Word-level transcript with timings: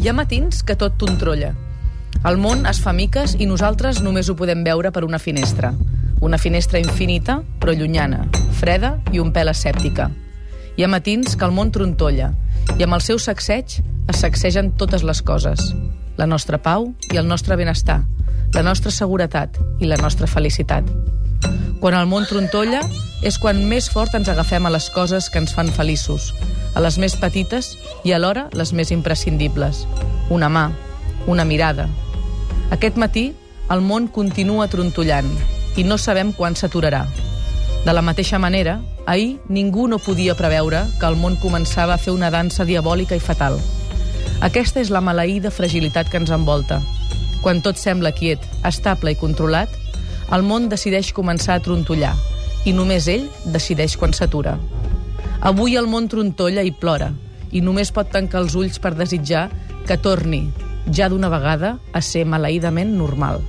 Hi 0.00 0.08
ha 0.08 0.14
matins 0.16 0.62
que 0.64 0.78
tot 0.80 0.94
tontrolla. 0.96 1.50
El 2.24 2.38
món 2.40 2.62
es 2.64 2.78
fa 2.80 2.94
miques 2.96 3.34
i 3.36 3.44
nosaltres 3.44 3.98
només 4.00 4.30
ho 4.32 4.34
podem 4.36 4.62
veure 4.64 4.88
per 4.96 5.02
una 5.04 5.18
finestra. 5.20 5.74
Una 6.24 6.38
finestra 6.40 6.80
infinita, 6.80 7.42
però 7.60 7.74
llunyana, 7.76 8.22
freda 8.56 8.94
i 9.12 9.20
un 9.20 9.28
pèl 9.34 9.52
escèptica. 9.52 10.06
Hi 10.78 10.86
ha 10.86 10.88
matins 10.88 11.36
que 11.36 11.44
el 11.44 11.52
món 11.52 11.68
trontolla 11.68 12.30
i 12.78 12.86
amb 12.86 12.96
el 12.96 13.04
seu 13.04 13.20
sacseig 13.20 13.76
es 14.08 14.22
sacsegen 14.24 14.72
totes 14.80 15.04
les 15.04 15.20
coses. 15.20 15.74
La 16.16 16.24
nostra 16.24 16.62
pau 16.64 16.94
i 17.12 17.20
el 17.20 17.28
nostre 17.28 17.60
benestar, 17.60 17.98
la 18.56 18.64
nostra 18.64 18.88
seguretat 18.88 19.60
i 19.84 19.90
la 19.90 20.00
nostra 20.00 20.24
felicitat. 20.26 20.88
Quan 21.84 21.98
el 22.00 22.08
món 22.08 22.24
trontolla 22.24 22.80
és 23.20 23.36
quan 23.36 23.60
més 23.68 23.92
fort 23.92 24.16
ens 24.16 24.32
agafem 24.32 24.64
a 24.64 24.72
les 24.72 24.88
coses 24.96 25.28
que 25.28 25.44
ens 25.44 25.52
fan 25.52 25.68
feliços, 25.68 26.32
a 26.74 26.80
les 26.84 26.98
més 26.98 27.16
petites 27.18 27.74
i 28.04 28.12
alhora 28.12 28.48
les 28.52 28.72
més 28.72 28.90
imprescindibles. 28.94 29.86
Una 30.30 30.48
mà, 30.48 30.70
una 31.26 31.44
mirada. 31.44 31.88
Aquest 32.70 32.96
matí 32.96 33.30
el 33.70 33.82
món 33.86 34.08
continua 34.10 34.68
trontollant 34.70 35.28
i 35.78 35.84
no 35.86 35.98
sabem 35.98 36.32
quan 36.34 36.56
s'aturarà. 36.58 37.04
De 37.84 37.92
la 37.94 38.02
mateixa 38.02 38.38
manera, 38.38 38.80
ahir 39.06 39.38
ningú 39.48 39.86
no 39.88 39.98
podia 39.98 40.34
preveure 40.36 40.84
que 41.00 41.06
el 41.08 41.16
món 41.16 41.38
començava 41.40 41.94
a 41.94 42.02
fer 42.02 42.12
una 42.12 42.30
dansa 42.30 42.66
diabòlica 42.68 43.16
i 43.16 43.22
fatal. 43.22 43.60
Aquesta 44.44 44.80
és 44.82 44.90
la 44.90 45.00
maleïda 45.00 45.52
fragilitat 45.54 46.10
que 46.10 46.18
ens 46.20 46.32
envolta. 46.34 46.80
Quan 47.40 47.62
tot 47.64 47.80
sembla 47.80 48.12
quiet, 48.12 48.42
estable 48.68 49.14
i 49.14 49.20
controlat, 49.20 49.72
el 50.34 50.44
món 50.46 50.68
decideix 50.68 51.14
començar 51.16 51.56
a 51.56 51.64
trontollar 51.64 52.14
i 52.68 52.74
només 52.76 53.08
ell 53.08 53.26
decideix 53.46 53.96
quan 53.96 54.12
s'atura. 54.12 54.58
Avui 55.40 55.78
el 55.80 55.86
món 55.88 56.04
trontolla 56.12 56.60
i 56.60 56.72
plora 56.76 57.06
i 57.56 57.62
només 57.64 57.90
pot 57.96 58.10
tancar 58.12 58.42
els 58.42 58.56
ulls 58.60 58.76
per 58.78 58.92
desitjar 58.92 59.46
que 59.88 59.96
torni, 59.96 60.42
ja 60.92 61.08
d'una 61.08 61.30
vegada, 61.32 61.78
a 61.96 62.02
ser 62.04 62.26
maleïdament 62.28 62.92
normal. 62.98 63.40